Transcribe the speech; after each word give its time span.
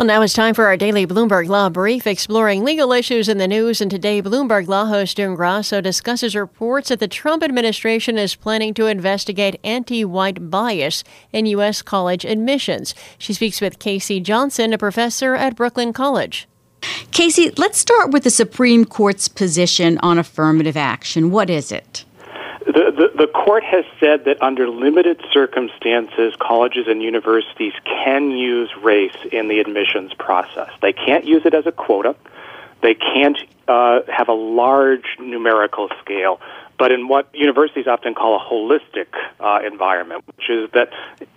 Well, 0.00 0.06
now 0.06 0.22
it's 0.22 0.32
time 0.32 0.54
for 0.54 0.64
our 0.64 0.78
daily 0.78 1.06
Bloomberg 1.06 1.48
Law 1.48 1.68
Brief, 1.68 2.06
exploring 2.06 2.64
legal 2.64 2.90
issues 2.90 3.28
in 3.28 3.36
the 3.36 3.46
news. 3.46 3.82
And 3.82 3.90
today, 3.90 4.22
Bloomberg 4.22 4.66
Law 4.66 4.86
host 4.86 5.18
June 5.18 5.34
Grasso 5.34 5.82
discusses 5.82 6.34
reports 6.34 6.88
that 6.88 7.00
the 7.00 7.06
Trump 7.06 7.42
administration 7.42 8.16
is 8.16 8.34
planning 8.34 8.72
to 8.72 8.86
investigate 8.86 9.60
anti 9.62 10.06
white 10.06 10.48
bias 10.48 11.04
in 11.34 11.44
U.S. 11.44 11.82
college 11.82 12.24
admissions. 12.24 12.94
She 13.18 13.34
speaks 13.34 13.60
with 13.60 13.78
KC 13.78 14.22
Johnson, 14.22 14.72
a 14.72 14.78
professor 14.78 15.34
at 15.34 15.54
Brooklyn 15.54 15.92
College. 15.92 16.48
KC, 16.80 17.58
let's 17.58 17.76
start 17.76 18.10
with 18.10 18.24
the 18.24 18.30
Supreme 18.30 18.86
Court's 18.86 19.28
position 19.28 19.98
on 19.98 20.18
affirmative 20.18 20.78
action. 20.78 21.30
What 21.30 21.50
is 21.50 21.70
it? 21.70 22.06
The, 22.66 22.72
the, 22.72 23.24
the, 23.24 23.26
court 23.26 23.64
has 23.64 23.86
said 23.98 24.26
that 24.26 24.42
under 24.42 24.68
limited 24.68 25.22
circumstances, 25.32 26.34
colleges 26.38 26.86
and 26.88 27.02
universities 27.02 27.72
can 27.84 28.30
use 28.30 28.70
race 28.82 29.16
in 29.32 29.48
the 29.48 29.60
admissions 29.60 30.12
process. 30.12 30.70
They 30.82 30.92
can't 30.92 31.24
use 31.24 31.46
it 31.46 31.54
as 31.54 31.66
a 31.66 31.72
quota. 31.72 32.16
They 32.82 32.94
can't 32.94 33.38
uh, 33.66 34.00
have 34.08 34.28
a 34.28 34.34
large 34.34 35.04
numerical 35.18 35.88
scale, 36.02 36.38
but 36.78 36.92
in 36.92 37.08
what 37.08 37.28
universities 37.34 37.86
often 37.86 38.14
call 38.14 38.36
a 38.36 38.44
holistic 38.44 39.06
uh, 39.38 39.60
environment, 39.66 40.24
which 40.26 40.50
is 40.50 40.70
that 40.72 40.92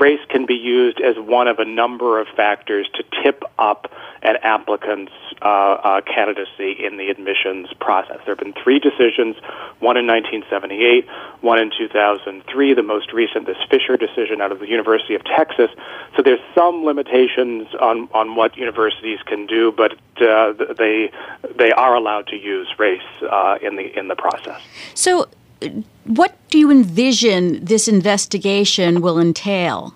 race 0.00 0.20
can 0.28 0.46
be 0.46 0.54
used 0.54 1.00
as 1.00 1.16
one 1.16 1.48
of 1.48 1.58
a 1.58 1.64
number 1.64 2.20
of 2.20 2.26
factors 2.36 2.88
to 2.94 3.04
tip 3.22 3.42
up 3.58 3.90
an 4.22 4.36
applicant's 4.42 5.12
uh, 5.42 5.44
uh, 5.44 6.00
candidacy 6.00 6.72
in 6.84 6.96
the 6.96 7.08
admissions 7.08 7.68
process. 7.80 8.18
There 8.24 8.34
have 8.34 8.38
been 8.38 8.54
three 8.54 8.78
decisions, 8.78 9.36
one 9.78 9.96
in 9.96 10.06
1978, 10.06 11.06
one 11.40 11.60
in 11.60 11.70
2003, 11.76 12.74
the 12.74 12.82
most 12.82 13.12
recent, 13.12 13.46
this 13.46 13.56
Fisher 13.70 13.96
decision 13.96 14.40
out 14.40 14.50
of 14.50 14.58
the 14.58 14.68
University 14.68 15.14
of 15.14 15.24
Texas. 15.24 15.70
So 16.16 16.22
there's 16.22 16.40
some 16.54 16.84
limitations 16.84 17.68
on, 17.80 18.08
on 18.12 18.34
what 18.34 18.56
universities 18.56 19.20
can 19.24 19.46
do, 19.46 19.72
but 19.72 19.92
uh, 20.20 20.52
they, 20.76 21.12
they 21.56 21.70
are 21.72 21.94
allowed 21.94 22.26
to 22.28 22.36
use 22.36 22.68
race 22.78 23.00
uh, 23.22 23.58
in, 23.62 23.76
the, 23.76 23.96
in 23.96 24.08
the 24.08 24.16
process. 24.16 24.60
So 24.94 25.28
what 26.04 26.36
do 26.48 26.58
you 26.58 26.70
envision 26.70 27.64
this 27.64 27.88
investigation 27.88 29.00
will 29.00 29.18
entail? 29.18 29.94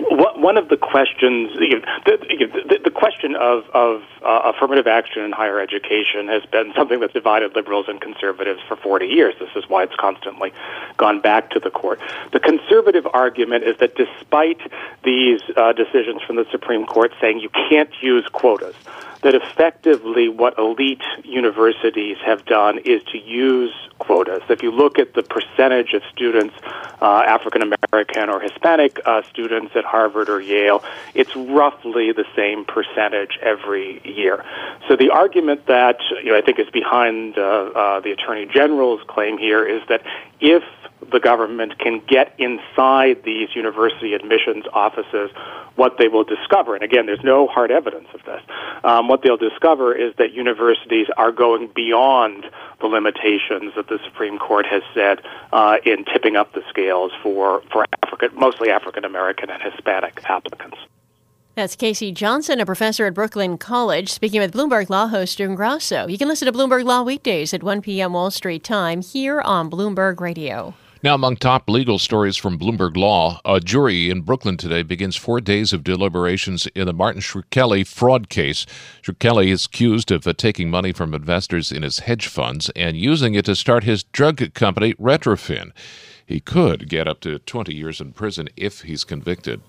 One 0.00 0.56
of 0.56 0.68
the 0.68 0.76
questions, 0.76 1.50
the, 1.58 2.80
the, 2.84 2.90
question 2.90 3.34
of, 3.34 3.64
of 3.74 4.02
uh, 4.22 4.52
affirmative 4.54 4.86
action 4.86 5.22
in 5.22 5.32
higher 5.32 5.60
education 5.60 6.28
has 6.28 6.44
been 6.46 6.72
something 6.76 7.00
that's 7.00 7.12
divided 7.12 7.54
liberals 7.56 7.86
and 7.88 8.00
conservatives 8.00 8.60
for 8.68 8.76
40 8.76 9.06
years. 9.06 9.34
This 9.40 9.50
is 9.56 9.68
why 9.68 9.82
it's 9.82 9.96
constantly 9.96 10.52
gone 10.96 11.20
back 11.20 11.50
to 11.50 11.60
the 11.60 11.70
court. 11.70 12.00
The 12.32 12.40
conservative 12.40 13.06
argument 13.12 13.64
is 13.64 13.76
that 13.78 13.96
despite 13.96 14.60
these 15.04 15.40
uh, 15.56 15.72
decisions 15.72 16.22
from 16.22 16.36
the 16.36 16.46
Supreme 16.50 16.86
Court 16.86 17.12
saying 17.20 17.40
you 17.40 17.50
can't 17.50 17.90
use 18.00 18.26
quotas, 18.32 18.76
that 19.22 19.34
effectively 19.34 20.28
what 20.28 20.58
elite 20.58 21.02
universities 21.24 22.16
have 22.24 22.44
done 22.44 22.78
is 22.78 23.02
to 23.12 23.18
use 23.18 23.72
quotas. 23.98 24.42
If 24.48 24.62
you 24.62 24.70
look 24.70 24.98
at 24.98 25.14
the 25.14 25.22
percentage 25.22 25.92
of 25.92 26.02
students, 26.12 26.54
uh, 27.02 27.22
African 27.26 27.62
American 27.62 28.30
or 28.30 28.40
Hispanic 28.40 29.00
uh, 29.04 29.22
students 29.22 29.74
at 29.74 29.84
Harvard 29.84 30.28
or 30.28 30.40
Yale, 30.40 30.84
it's 31.14 31.34
roughly 31.34 32.12
the 32.12 32.24
same 32.36 32.64
percentage 32.64 33.38
every 33.42 34.00
year. 34.04 34.44
So 34.88 34.96
the 34.96 35.10
argument 35.10 35.66
that 35.66 35.98
you 36.22 36.32
know, 36.32 36.38
I 36.38 36.42
think 36.42 36.58
is 36.58 36.70
behind 36.70 37.38
uh, 37.38 37.40
uh 37.42 38.00
the 38.00 38.12
Attorney 38.12 38.46
General's 38.46 39.00
claim 39.08 39.38
here 39.38 39.66
is 39.66 39.82
that 39.88 40.02
if 40.40 40.62
the 41.12 41.20
government 41.20 41.78
can 41.78 42.02
get 42.06 42.34
inside 42.38 43.22
these 43.24 43.48
university 43.54 44.14
admissions 44.14 44.64
offices, 44.72 45.30
what 45.76 45.96
they 45.98 46.08
will 46.08 46.24
discover, 46.24 46.74
and 46.74 46.82
again, 46.82 47.06
there's 47.06 47.22
no 47.22 47.46
hard 47.46 47.70
evidence 47.70 48.08
of 48.14 48.24
this, 48.24 48.42
um, 48.84 49.08
what 49.08 49.22
they'll 49.22 49.36
discover 49.36 49.94
is 49.94 50.12
that 50.18 50.32
universities 50.32 51.06
are 51.16 51.32
going 51.32 51.70
beyond 51.74 52.46
the 52.80 52.86
limitations 52.86 53.72
that 53.76 53.88
the 53.88 53.98
Supreme 54.04 54.38
Court 54.38 54.66
has 54.66 54.82
said 54.94 55.20
uh, 55.52 55.76
in 55.84 56.04
tipping 56.04 56.36
up 56.36 56.52
the 56.52 56.62
scales 56.68 57.12
for, 57.22 57.62
for 57.72 57.86
African, 58.02 58.30
mostly 58.34 58.70
African 58.70 59.04
American 59.04 59.50
and 59.50 59.62
Hispanic 59.62 60.20
applicants. 60.28 60.78
That's 61.54 61.74
KC 61.74 62.14
Johnson, 62.14 62.60
a 62.60 62.66
professor 62.66 63.06
at 63.06 63.14
Brooklyn 63.14 63.58
College, 63.58 64.12
speaking 64.12 64.40
with 64.40 64.54
Bloomberg 64.54 64.88
Law 64.90 65.08
host 65.08 65.38
June 65.38 65.56
Grasso. 65.56 66.06
You 66.06 66.16
can 66.16 66.28
listen 66.28 66.46
to 66.46 66.56
Bloomberg 66.56 66.84
Law 66.84 67.02
weekdays 67.02 67.52
at 67.52 67.64
1 67.64 67.82
p.m. 67.82 68.12
Wall 68.12 68.30
Street 68.30 68.62
time 68.62 69.02
here 69.02 69.40
on 69.40 69.68
Bloomberg 69.68 70.20
Radio. 70.20 70.74
Now, 71.00 71.14
among 71.14 71.36
top 71.36 71.70
legal 71.70 72.00
stories 72.00 72.36
from 72.36 72.58
Bloomberg 72.58 72.96
Law, 72.96 73.40
a 73.44 73.60
jury 73.60 74.10
in 74.10 74.22
Brooklyn 74.22 74.56
today 74.56 74.82
begins 74.82 75.14
four 75.14 75.40
days 75.40 75.72
of 75.72 75.84
deliberations 75.84 76.66
in 76.74 76.86
the 76.86 76.92
Martin 76.92 77.22
Shkreli 77.22 77.86
fraud 77.86 78.28
case. 78.28 78.66
Shkreli 79.00 79.46
is 79.46 79.66
accused 79.66 80.10
of 80.10 80.26
uh, 80.26 80.32
taking 80.32 80.70
money 80.70 80.90
from 80.90 81.14
investors 81.14 81.70
in 81.70 81.84
his 81.84 82.00
hedge 82.00 82.26
funds 82.26 82.68
and 82.74 82.96
using 82.96 83.34
it 83.34 83.44
to 83.44 83.54
start 83.54 83.84
his 83.84 84.02
drug 84.02 84.52
company, 84.54 84.92
Retrophin. 84.94 85.70
He 86.26 86.40
could 86.40 86.88
get 86.88 87.06
up 87.06 87.20
to 87.20 87.38
20 87.38 87.72
years 87.72 88.00
in 88.00 88.12
prison 88.12 88.48
if 88.56 88.80
he's 88.80 89.04
convicted. 89.04 89.60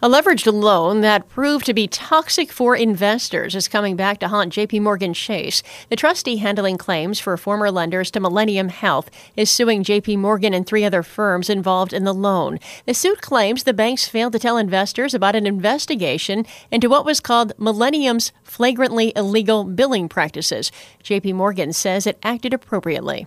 A 0.00 0.08
leveraged 0.08 0.52
loan 0.52 1.00
that 1.00 1.28
proved 1.28 1.66
to 1.66 1.74
be 1.74 1.88
toxic 1.88 2.52
for 2.52 2.76
investors 2.76 3.56
is 3.56 3.66
coming 3.66 3.96
back 3.96 4.20
to 4.20 4.28
haunt 4.28 4.52
JP 4.54 4.82
Morgan 4.82 5.12
Chase. 5.12 5.60
The 5.88 5.96
trustee 5.96 6.36
handling 6.36 6.78
claims 6.78 7.18
for 7.18 7.36
former 7.36 7.68
lenders 7.68 8.12
to 8.12 8.20
Millennium 8.20 8.68
Health 8.68 9.10
is 9.34 9.50
suing 9.50 9.82
JP 9.82 10.18
Morgan 10.18 10.54
and 10.54 10.64
three 10.64 10.84
other 10.84 11.02
firms 11.02 11.50
involved 11.50 11.92
in 11.92 12.04
the 12.04 12.14
loan. 12.14 12.60
The 12.86 12.94
suit 12.94 13.20
claims 13.20 13.64
the 13.64 13.74
banks 13.74 14.06
failed 14.06 14.34
to 14.34 14.38
tell 14.38 14.56
investors 14.56 15.14
about 15.14 15.34
an 15.34 15.48
investigation 15.48 16.46
into 16.70 16.88
what 16.88 17.04
was 17.04 17.18
called 17.18 17.52
Millennium's 17.58 18.30
flagrantly 18.44 19.12
illegal 19.16 19.64
billing 19.64 20.08
practices. 20.08 20.70
JP 21.02 21.34
Morgan 21.34 21.72
says 21.72 22.06
it 22.06 22.20
acted 22.22 22.54
appropriately. 22.54 23.26